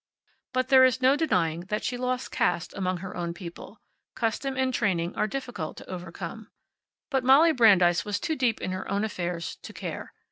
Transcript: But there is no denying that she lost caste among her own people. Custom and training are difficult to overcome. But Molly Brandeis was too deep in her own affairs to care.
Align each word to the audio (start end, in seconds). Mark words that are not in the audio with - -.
But 0.51 0.69
there 0.69 0.83
is 0.83 1.03
no 1.03 1.15
denying 1.15 1.65
that 1.69 1.83
she 1.83 1.95
lost 1.95 2.31
caste 2.31 2.73
among 2.75 2.97
her 2.97 3.15
own 3.15 3.35
people. 3.35 3.77
Custom 4.15 4.57
and 4.57 4.73
training 4.73 5.15
are 5.15 5.27
difficult 5.27 5.77
to 5.77 5.87
overcome. 5.87 6.49
But 7.11 7.23
Molly 7.23 7.51
Brandeis 7.51 8.03
was 8.03 8.19
too 8.19 8.35
deep 8.35 8.61
in 8.61 8.71
her 8.71 8.89
own 8.89 9.03
affairs 9.03 9.57
to 9.57 9.73
care. 9.73 10.15